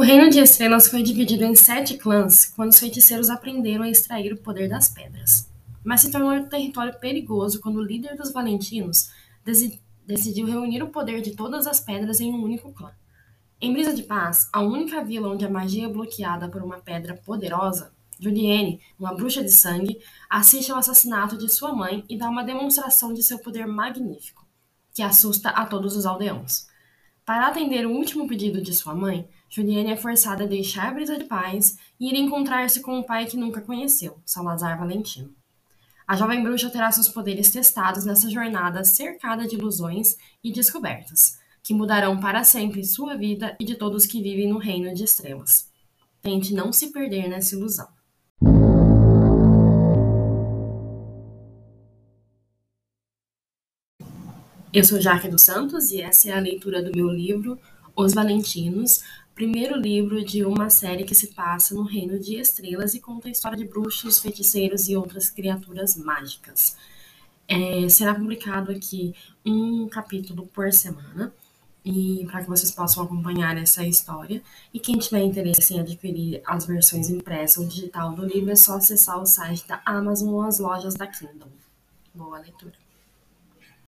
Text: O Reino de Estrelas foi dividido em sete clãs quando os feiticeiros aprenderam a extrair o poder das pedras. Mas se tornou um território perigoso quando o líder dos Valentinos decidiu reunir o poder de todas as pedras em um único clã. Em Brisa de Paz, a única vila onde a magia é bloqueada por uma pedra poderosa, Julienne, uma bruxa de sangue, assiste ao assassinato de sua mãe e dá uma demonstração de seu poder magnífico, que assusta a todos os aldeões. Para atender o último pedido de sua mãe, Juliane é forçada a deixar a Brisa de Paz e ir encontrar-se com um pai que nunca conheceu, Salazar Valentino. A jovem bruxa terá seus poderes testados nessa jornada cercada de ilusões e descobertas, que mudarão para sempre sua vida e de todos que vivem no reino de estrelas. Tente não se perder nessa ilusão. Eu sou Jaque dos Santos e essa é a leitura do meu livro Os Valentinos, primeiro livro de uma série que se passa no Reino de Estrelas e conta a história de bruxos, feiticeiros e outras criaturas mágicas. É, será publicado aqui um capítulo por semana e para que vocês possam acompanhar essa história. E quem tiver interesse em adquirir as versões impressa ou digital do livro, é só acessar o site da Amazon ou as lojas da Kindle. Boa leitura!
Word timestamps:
O 0.00 0.02
Reino 0.02 0.30
de 0.30 0.38
Estrelas 0.38 0.88
foi 0.88 1.02
dividido 1.02 1.44
em 1.44 1.54
sete 1.54 1.98
clãs 1.98 2.46
quando 2.46 2.70
os 2.70 2.78
feiticeiros 2.78 3.28
aprenderam 3.28 3.82
a 3.84 3.90
extrair 3.90 4.32
o 4.32 4.38
poder 4.38 4.66
das 4.66 4.88
pedras. 4.88 5.46
Mas 5.84 6.00
se 6.00 6.10
tornou 6.10 6.30
um 6.30 6.48
território 6.48 6.98
perigoso 6.98 7.60
quando 7.60 7.76
o 7.76 7.82
líder 7.82 8.16
dos 8.16 8.32
Valentinos 8.32 9.10
decidiu 10.06 10.46
reunir 10.46 10.82
o 10.82 10.88
poder 10.88 11.20
de 11.20 11.32
todas 11.32 11.66
as 11.66 11.80
pedras 11.80 12.18
em 12.18 12.32
um 12.32 12.42
único 12.42 12.72
clã. 12.72 12.92
Em 13.60 13.74
Brisa 13.74 13.92
de 13.92 14.02
Paz, 14.02 14.48
a 14.54 14.62
única 14.62 15.04
vila 15.04 15.28
onde 15.28 15.44
a 15.44 15.50
magia 15.50 15.84
é 15.84 15.92
bloqueada 15.92 16.48
por 16.48 16.62
uma 16.62 16.78
pedra 16.78 17.14
poderosa, 17.14 17.92
Julienne, 18.18 18.80
uma 18.98 19.14
bruxa 19.14 19.44
de 19.44 19.52
sangue, 19.52 20.00
assiste 20.30 20.72
ao 20.72 20.78
assassinato 20.78 21.36
de 21.36 21.46
sua 21.50 21.74
mãe 21.74 22.06
e 22.08 22.16
dá 22.16 22.30
uma 22.30 22.42
demonstração 22.42 23.12
de 23.12 23.22
seu 23.22 23.38
poder 23.38 23.66
magnífico, 23.66 24.46
que 24.94 25.02
assusta 25.02 25.50
a 25.50 25.66
todos 25.66 25.94
os 25.94 26.06
aldeões. 26.06 26.69
Para 27.30 27.46
atender 27.46 27.86
o 27.86 27.92
último 27.92 28.26
pedido 28.26 28.60
de 28.60 28.74
sua 28.74 28.92
mãe, 28.92 29.24
Juliane 29.48 29.92
é 29.92 29.96
forçada 29.96 30.42
a 30.42 30.46
deixar 30.48 30.88
a 30.88 30.90
Brisa 30.90 31.16
de 31.16 31.26
Paz 31.26 31.78
e 32.00 32.08
ir 32.08 32.16
encontrar-se 32.16 32.80
com 32.80 32.98
um 32.98 33.04
pai 33.04 33.24
que 33.24 33.36
nunca 33.36 33.60
conheceu, 33.60 34.20
Salazar 34.26 34.76
Valentino. 34.76 35.32
A 36.08 36.16
jovem 36.16 36.42
bruxa 36.42 36.68
terá 36.70 36.90
seus 36.90 37.06
poderes 37.06 37.52
testados 37.52 38.04
nessa 38.04 38.28
jornada 38.28 38.82
cercada 38.82 39.46
de 39.46 39.54
ilusões 39.54 40.16
e 40.42 40.50
descobertas, 40.50 41.38
que 41.62 41.72
mudarão 41.72 42.18
para 42.18 42.42
sempre 42.42 42.82
sua 42.84 43.14
vida 43.16 43.56
e 43.60 43.64
de 43.64 43.76
todos 43.76 44.06
que 44.06 44.20
vivem 44.20 44.48
no 44.48 44.58
reino 44.58 44.92
de 44.92 45.04
estrelas. 45.04 45.70
Tente 46.20 46.52
não 46.52 46.72
se 46.72 46.90
perder 46.90 47.28
nessa 47.28 47.54
ilusão. 47.54 47.86
Eu 54.72 54.84
sou 54.84 55.00
Jaque 55.00 55.26
dos 55.26 55.42
Santos 55.42 55.90
e 55.90 56.00
essa 56.00 56.28
é 56.28 56.32
a 56.32 56.38
leitura 56.38 56.80
do 56.80 56.92
meu 56.94 57.08
livro 57.08 57.58
Os 57.96 58.14
Valentinos, 58.14 59.02
primeiro 59.34 59.76
livro 59.76 60.24
de 60.24 60.44
uma 60.44 60.70
série 60.70 61.02
que 61.02 61.12
se 61.12 61.34
passa 61.34 61.74
no 61.74 61.82
Reino 61.82 62.20
de 62.20 62.36
Estrelas 62.36 62.94
e 62.94 63.00
conta 63.00 63.26
a 63.26 63.32
história 63.32 63.58
de 63.58 63.64
bruxos, 63.64 64.20
feiticeiros 64.20 64.88
e 64.88 64.96
outras 64.96 65.28
criaturas 65.28 65.96
mágicas. 65.96 66.76
É, 67.48 67.88
será 67.88 68.14
publicado 68.14 68.70
aqui 68.70 69.12
um 69.44 69.88
capítulo 69.88 70.46
por 70.46 70.72
semana 70.72 71.34
e 71.84 72.24
para 72.30 72.42
que 72.44 72.48
vocês 72.48 72.70
possam 72.70 73.02
acompanhar 73.02 73.56
essa 73.56 73.84
história. 73.84 74.40
E 74.72 74.78
quem 74.78 74.98
tiver 74.98 75.22
interesse 75.22 75.74
em 75.74 75.80
adquirir 75.80 76.42
as 76.46 76.64
versões 76.64 77.10
impressa 77.10 77.60
ou 77.60 77.66
digital 77.66 78.12
do 78.12 78.24
livro, 78.24 78.52
é 78.52 78.56
só 78.56 78.76
acessar 78.76 79.20
o 79.20 79.26
site 79.26 79.66
da 79.66 79.82
Amazon 79.84 80.28
ou 80.28 80.42
as 80.42 80.60
lojas 80.60 80.94
da 80.94 81.08
Kindle. 81.08 81.50
Boa 82.14 82.38
leitura! 82.38 82.89